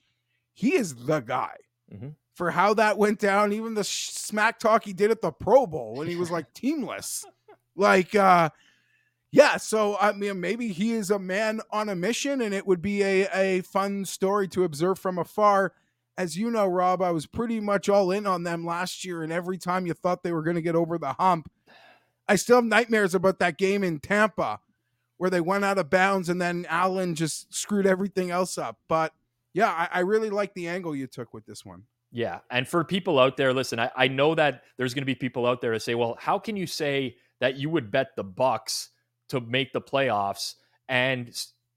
he 0.53 0.73
is 0.73 0.95
the 0.95 1.19
guy. 1.21 1.55
Mm-hmm. 1.93 2.09
For 2.33 2.51
how 2.51 2.73
that 2.75 2.97
went 2.97 3.19
down, 3.19 3.53
even 3.53 3.73
the 3.73 3.83
sh- 3.83 4.09
smack 4.09 4.59
talk 4.59 4.83
he 4.83 4.93
did 4.93 5.11
at 5.11 5.21
the 5.21 5.31
Pro 5.31 5.65
Bowl 5.65 5.95
when 5.95 6.07
he 6.07 6.15
was 6.15 6.29
like 6.29 6.53
teamless. 6.53 7.25
Like 7.75 8.15
uh 8.15 8.49
yeah, 9.31 9.57
so 9.57 9.97
I 9.99 10.11
mean 10.13 10.39
maybe 10.39 10.69
he 10.69 10.93
is 10.93 11.09
a 11.09 11.19
man 11.19 11.61
on 11.71 11.89
a 11.89 11.95
mission 11.95 12.41
and 12.41 12.53
it 12.53 12.67
would 12.67 12.81
be 12.81 13.01
a 13.03 13.27
a 13.33 13.61
fun 13.61 14.05
story 14.05 14.47
to 14.49 14.63
observe 14.63 14.99
from 14.99 15.17
afar. 15.17 15.73
As 16.17 16.35
you 16.35 16.49
know, 16.49 16.65
Rob, 16.65 17.01
I 17.01 17.11
was 17.11 17.27
pretty 17.27 17.59
much 17.59 17.89
all 17.89 18.11
in 18.11 18.25
on 18.25 18.43
them 18.43 18.65
last 18.65 19.05
year 19.05 19.23
and 19.23 19.31
every 19.31 19.57
time 19.57 19.85
you 19.85 19.93
thought 19.93 20.23
they 20.23 20.33
were 20.33 20.43
going 20.43 20.55
to 20.55 20.61
get 20.61 20.75
over 20.75 20.97
the 20.97 21.13
hump, 21.13 21.49
I 22.27 22.35
still 22.35 22.57
have 22.57 22.65
nightmares 22.65 23.15
about 23.15 23.39
that 23.39 23.57
game 23.57 23.83
in 23.83 23.99
Tampa 23.99 24.59
where 25.17 25.29
they 25.29 25.41
went 25.41 25.65
out 25.65 25.77
of 25.77 25.89
bounds 25.89 26.29
and 26.29 26.41
then 26.41 26.65
Allen 26.69 27.15
just 27.15 27.53
screwed 27.53 27.87
everything 27.87 28.31
else 28.31 28.57
up. 28.57 28.77
But 28.87 29.13
yeah, 29.53 29.69
I, 29.69 29.89
I 29.91 29.99
really 30.01 30.29
like 30.29 30.53
the 30.53 30.67
angle 30.67 30.95
you 30.95 31.07
took 31.07 31.33
with 31.33 31.45
this 31.45 31.65
one. 31.65 31.83
Yeah. 32.11 32.39
And 32.51 32.67
for 32.67 32.83
people 32.83 33.19
out 33.19 33.37
there, 33.37 33.53
listen, 33.53 33.79
I, 33.79 33.91
I 33.95 34.07
know 34.07 34.35
that 34.35 34.63
there's 34.77 34.93
going 34.93 35.01
to 35.01 35.07
be 35.07 35.15
people 35.15 35.45
out 35.45 35.61
there 35.61 35.73
to 35.73 35.79
say, 35.79 35.95
well, 35.95 36.17
how 36.19 36.39
can 36.39 36.55
you 36.55 36.67
say 36.67 37.17
that 37.39 37.57
you 37.57 37.69
would 37.69 37.91
bet 37.91 38.15
the 38.15 38.23
Bucks 38.23 38.89
to 39.29 39.41
make 39.41 39.73
the 39.73 39.81
playoffs 39.81 40.55
and 40.87 41.35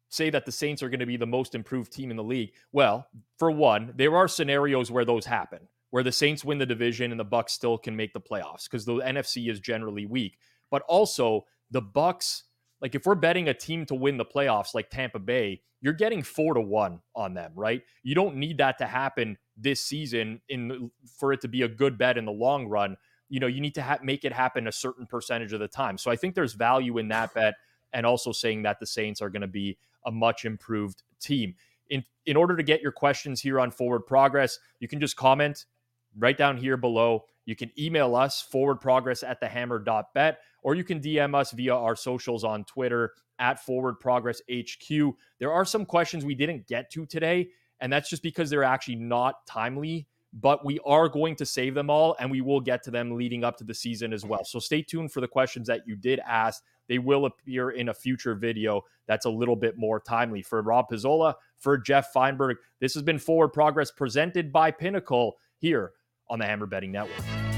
say 0.09 0.31
that 0.31 0.47
the 0.47 0.53
Saints 0.53 0.83
are 0.83 0.89
going 0.89 1.01
to 1.01 1.07
be 1.07 1.17
the 1.17 1.27
most 1.27 1.55
improved 1.55 1.93
team 1.93 2.11
in 2.11 2.17
the 2.17 2.25
league? 2.25 2.53
Well, 2.73 3.07
for 3.39 3.51
one, 3.51 3.93
there 3.97 4.17
are 4.17 4.29
scenarios 4.29 4.91
where 4.91 5.05
those 5.05 5.25
happen, 5.25 5.61
where 5.91 6.03
the 6.03 6.13
Saints 6.13 6.45
win 6.45 6.59
the 6.59 6.67
division 6.67 7.11
and 7.11 7.21
the 7.21 7.25
Bucks 7.25 7.53
still 7.53 7.77
can 7.77 7.97
make 7.97 8.13
the 8.13 8.21
playoffs 8.21 8.65
because 8.65 8.85
the 8.85 8.95
NFC 8.95 9.51
is 9.51 9.61
generally 9.61 10.07
weak. 10.07 10.39
But 10.71 10.83
also, 10.89 11.47
the 11.71 11.83
Bucks 11.83 12.45
like 12.81 12.95
if 12.95 13.05
we're 13.05 13.15
betting 13.15 13.49
a 13.49 13.55
team 13.55 13.85
to 13.87 13.95
win 13.95 14.17
the 14.17 14.25
playoffs 14.25 14.75
like 14.75 14.91
Tampa 14.91 15.19
Bay, 15.19 15.61
you're 15.81 15.93
getting 15.93 16.23
4 16.23 16.55
to 16.55 16.61
1 16.61 17.01
on 17.15 17.35
them, 17.35 17.53
right? 17.55 17.83
You 18.03 18.15
don't 18.15 18.37
need 18.37 18.59
that 18.59 18.79
to 18.79 18.87
happen 18.87 19.39
this 19.57 19.81
season 19.81 20.41
in 20.49 20.91
for 21.19 21.33
it 21.33 21.41
to 21.43 21.49
be 21.49 21.63
a 21.63 21.69
good 21.69 21.99
bet 21.99 22.19
in 22.19 22.25
the 22.25 22.33
long 22.33 22.67
run. 22.67 22.97
You 23.29 23.41
know, 23.41 23.47
you 23.47 23.61
need 23.61 23.75
to 23.75 23.83
ha- 23.83 23.99
make 24.03 24.25
it 24.25 24.33
happen 24.33 24.67
a 24.67 24.73
certain 24.73 25.07
percentage 25.07 25.53
of 25.53 25.61
the 25.61 25.69
time. 25.69 25.99
So 25.99 26.11
I 26.11 26.17
think 26.17 26.35
there's 26.35 26.55
value 26.55 26.99
in 26.99 27.09
that 27.09 27.33
bet 27.35 27.55
and 27.93 28.07
also 28.07 28.33
saying 28.33 28.63
that 28.63 28.81
the 28.81 28.87
Saints 28.87 29.21
are 29.21 29.31
going 29.31 29.43
to 29.43 29.49
be 29.49 29.79
a 30.07 30.11
much 30.11 30.45
improved 30.45 31.03
team. 31.21 31.55
In 31.89 32.05
in 32.27 32.37
order 32.37 32.57
to 32.57 32.63
get 32.63 32.81
your 32.81 32.93
questions 32.93 33.41
here 33.41 33.61
on 33.61 33.71
forward 33.71 34.07
progress, 34.07 34.59
you 34.79 34.89
can 34.89 35.01
just 35.01 35.17
comment 35.17 35.67
right 36.19 36.37
down 36.37 36.57
here 36.57 36.77
below. 36.77 37.25
You 37.45 37.57
can 37.57 37.71
email 37.79 38.15
us 38.15 38.41
forward 38.41 38.77
progress 38.77 39.23
at 39.23 39.41
the 39.41 39.49
hammer.bet 39.49 40.39
or 40.63 40.75
you 40.75 40.85
can 40.85 41.01
DM 41.01 41.35
us 41.35 41.53
via 41.53 41.75
our 41.75 41.97
socials 41.97 42.45
on 42.45 42.65
Twitter 42.65 43.13
at 43.39 43.65
forward 43.65 43.99
progress 43.99 44.43
HQ. 44.51 45.15
There 45.39 45.53
are 45.53 45.65
some 45.65 45.87
questions 45.87 46.25
we 46.25 46.35
didn't 46.35 46.67
get 46.67 46.91
to 46.93 47.07
today, 47.07 47.49
and 47.81 47.93
that's 47.93 48.11
just 48.11 48.23
because 48.23 48.51
they're 48.51 48.65
actually 48.65 48.97
not 48.97 49.47
timely. 49.47 50.07
But 50.33 50.65
we 50.65 50.79
are 50.87 51.09
going 51.09 51.35
to 51.37 51.47
save 51.47 51.75
them 51.75 51.91
all 51.91 52.15
and 52.21 52.31
we 52.31 52.41
will 52.41 52.61
get 52.61 52.85
to 52.85 52.93
them 52.93 53.17
leading 53.17 53.43
up 53.43 53.57
to 53.57 53.65
the 53.65 53.75
season 53.75 54.13
as 54.13 54.25
well. 54.25 54.45
So 54.45 54.61
stay 54.61 54.81
tuned 54.81 55.11
for 55.11 55.21
the 55.21 55.27
questions 55.27 55.67
that 55.67 55.89
you 55.89 55.97
did 55.97 56.21
ask. 56.21 56.63
They 56.87 57.01
will 57.01 57.27
appear 57.27 57.71
in 57.71 57.89
a 57.89 57.95
future 57.95 58.37
video 58.37 58.83
that's 59.09 59.27
a 59.27 59.31
little 59.31 59.57
bit 59.57 59.77
more 59.77 59.99
timely. 59.99 60.43
For 60.43 60.63
Rob 60.63 60.87
Pizzola, 60.89 61.35
for 61.59 61.77
Geoff 61.77 62.13
Fienberg, 62.15 62.55
this 62.79 62.95
has 62.95 63.03
been 63.03 63.19
Forward 63.19 63.49
Progress 63.49 63.91
presented 63.91 64.53
by 64.53 64.71
Pinnacle 64.71 65.37
here 65.59 65.95
on 66.31 66.39
the 66.39 66.47
Hammer 66.47 66.67
Betting 66.67 66.93
Network. 66.93 67.50